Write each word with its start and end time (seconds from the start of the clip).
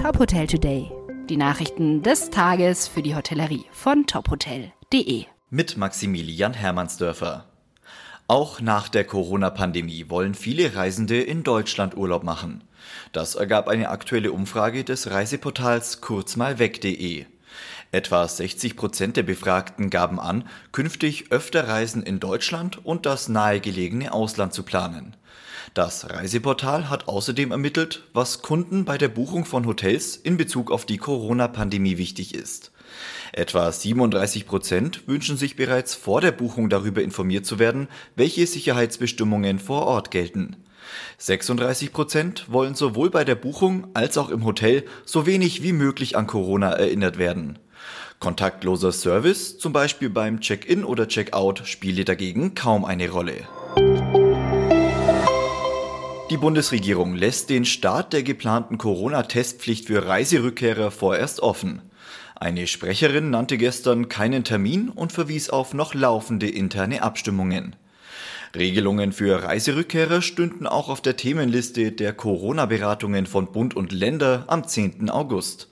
Top 0.00 0.18
Hotel 0.18 0.46
Today. 0.46 0.90
Die 1.28 1.36
Nachrichten 1.36 2.02
des 2.02 2.30
Tages 2.30 2.88
für 2.88 3.02
die 3.02 3.14
Hotellerie 3.14 3.66
von 3.70 4.06
tophotel.de. 4.06 5.26
Mit 5.50 5.76
Maximilian 5.76 6.54
Hermannsdörfer. 6.54 7.44
Auch 8.26 8.62
nach 8.62 8.88
der 8.88 9.04
Corona-Pandemie 9.04 10.06
wollen 10.08 10.32
viele 10.32 10.74
Reisende 10.74 11.20
in 11.20 11.42
Deutschland 11.42 11.98
Urlaub 11.98 12.24
machen. 12.24 12.64
Das 13.12 13.34
ergab 13.34 13.68
eine 13.68 13.90
aktuelle 13.90 14.32
Umfrage 14.32 14.84
des 14.84 15.10
Reiseportals 15.10 16.00
kurzmalweg.de. 16.00 17.26
Etwa 17.92 18.26
60 18.26 18.76
Prozent 18.76 19.18
der 19.18 19.24
Befragten 19.24 19.90
gaben 19.90 20.18
an, 20.18 20.48
künftig 20.72 21.30
öfter 21.30 21.68
Reisen 21.68 22.02
in 22.02 22.20
Deutschland 22.20 22.82
und 22.86 23.04
das 23.04 23.28
nahegelegene 23.28 24.14
Ausland 24.14 24.54
zu 24.54 24.62
planen. 24.62 25.14
Das 25.74 26.10
Reiseportal 26.10 26.90
hat 26.90 27.06
außerdem 27.06 27.52
ermittelt, 27.52 28.02
was 28.12 28.42
Kunden 28.42 28.84
bei 28.84 28.98
der 28.98 29.08
Buchung 29.08 29.44
von 29.44 29.66
Hotels 29.66 30.16
in 30.16 30.36
Bezug 30.36 30.70
auf 30.70 30.84
die 30.84 30.96
Corona-Pandemie 30.96 31.96
wichtig 31.96 32.34
ist. 32.34 32.72
Etwa 33.32 33.70
37 33.70 34.46
Prozent 34.46 35.06
wünschen 35.06 35.36
sich 35.36 35.54
bereits 35.54 35.94
vor 35.94 36.20
der 36.20 36.32
Buchung 36.32 36.68
darüber 36.68 37.02
informiert 37.02 37.46
zu 37.46 37.58
werden, 37.58 37.88
welche 38.16 38.46
Sicherheitsbestimmungen 38.46 39.60
vor 39.60 39.86
Ort 39.86 40.10
gelten. 40.10 40.56
36 41.18 41.92
Prozent 41.92 42.46
wollen 42.50 42.74
sowohl 42.74 43.10
bei 43.10 43.24
der 43.24 43.36
Buchung 43.36 43.86
als 43.94 44.18
auch 44.18 44.30
im 44.30 44.44
Hotel 44.44 44.84
so 45.04 45.26
wenig 45.26 45.62
wie 45.62 45.72
möglich 45.72 46.16
an 46.16 46.26
Corona 46.26 46.72
erinnert 46.72 47.18
werden. 47.18 47.58
Kontaktloser 48.18 48.92
Service, 48.92 49.58
zum 49.58 49.72
Beispiel 49.72 50.10
beim 50.10 50.40
Check-in 50.40 50.84
oder 50.84 51.08
Check-out, 51.08 51.62
spiele 51.64 52.04
dagegen 52.04 52.54
kaum 52.54 52.84
eine 52.84 53.08
Rolle. 53.08 53.46
Die 56.30 56.36
Bundesregierung 56.36 57.16
lässt 57.16 57.50
den 57.50 57.64
Start 57.64 58.12
der 58.12 58.22
geplanten 58.22 58.78
Corona-Testpflicht 58.78 59.88
für 59.88 60.06
Reiserückkehrer 60.06 60.92
vorerst 60.92 61.40
offen. 61.40 61.82
Eine 62.36 62.68
Sprecherin 62.68 63.30
nannte 63.30 63.58
gestern 63.58 64.08
keinen 64.08 64.44
Termin 64.44 64.90
und 64.90 65.10
verwies 65.10 65.50
auf 65.50 65.74
noch 65.74 65.92
laufende 65.92 66.48
interne 66.48 67.02
Abstimmungen. 67.02 67.74
Regelungen 68.54 69.10
für 69.10 69.42
Reiserückkehrer 69.42 70.22
stünden 70.22 70.68
auch 70.68 70.88
auf 70.88 71.00
der 71.00 71.16
Themenliste 71.16 71.90
der 71.90 72.12
Corona-Beratungen 72.12 73.26
von 73.26 73.50
Bund 73.50 73.74
und 73.74 73.90
Länder 73.90 74.44
am 74.46 74.64
10. 74.64 75.10
August. 75.10 75.66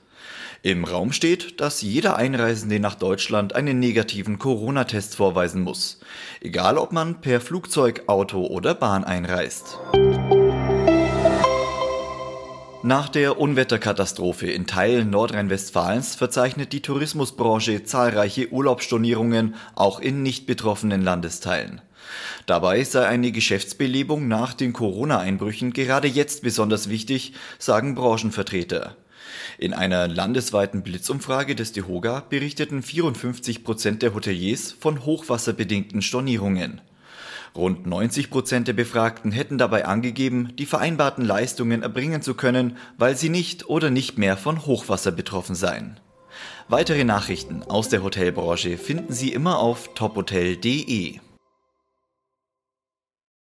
Im 0.62 0.84
Raum 0.84 1.12
steht, 1.12 1.61
dass 1.61 1.83
jeder 1.83 2.17
Einreisende 2.17 2.81
nach 2.81 2.97
Deutschland 2.97 3.55
einen 3.55 3.79
negativen 3.79 4.41
Corona-Test 4.41 5.14
vorweisen 5.14 5.62
muss, 5.62 6.01
egal 6.41 6.79
ob 6.79 6.91
man 6.91 7.20
per 7.20 7.41
Flugzeug, 7.41 8.03
Auto 8.09 8.45
oder 8.45 8.75
Bahn 8.75 9.05
einreist. 9.05 9.79
Nach 12.84 13.09
der 13.09 13.41
Unwetterkatastrophe 13.41 14.48
in 14.48 14.69
Teilen 14.69 15.11
Nordrhein-Westfalens 15.11 16.15
verzeichnet 16.15 16.73
die 16.73 16.81
Tourismusbranche 16.81 17.83
zahlreiche 17.83 18.53
Urlaubsstornierungen 18.53 19.57
auch 19.75 19.98
in 19.98 20.23
nicht 20.23 20.47
betroffenen 20.47 21.03
Landesteilen. 21.03 21.81
Dabei 22.47 22.85
sei 22.85 23.05
eine 23.09 23.33
Geschäftsbelebung 23.33 24.29
nach 24.29 24.55
den 24.55 24.73
Corona-Einbrüchen 24.73 25.73
gerade 25.73 26.07
jetzt 26.07 26.43
besonders 26.43 26.89
wichtig, 26.89 27.33
sagen 27.59 27.97
Branchenvertreter. 27.97 28.95
In 29.59 29.75
einer 29.75 30.07
landesweiten 30.07 30.83
Blitzumfrage 30.83 31.57
des 31.57 31.73
DEHOGA 31.73 32.27
berichteten 32.31 32.85
54 32.85 33.65
Prozent 33.65 34.03
der 34.03 34.15
Hoteliers 34.15 34.70
von 34.79 35.05
hochwasserbedingten 35.05 36.01
Stornierungen. 36.01 36.81
Rund 37.59 37.89
90 37.89 38.31
Prozent 38.31 38.69
der 38.69 38.73
Befragten 38.73 39.33
hätten 39.33 39.59
dabei 39.59 39.84
angegeben, 39.84 40.53
die 40.56 40.64
vereinbarten 40.64 41.25
Leistungen 41.25 41.83
erbringen 41.83 42.23
zu 42.23 42.34
können, 42.34 42.77
weil 42.98 43.17
sie 43.17 43.31
nicht 43.31 43.69
oder 43.69 43.91
nicht 43.91 44.17
mehr 44.17 44.37
von 44.37 44.64
Hochwasser 44.64 45.11
betroffen 45.11 45.56
seien. 45.56 45.98
Weitere 46.69 47.03
Nachrichten 47.03 47.64
aus 47.64 47.89
der 47.89 48.05
Hotelbranche 48.05 48.79
finden 48.79 49.12
Sie 49.12 49.33
immer 49.33 49.59
auf 49.59 49.92
tophotel.de. 49.95 51.19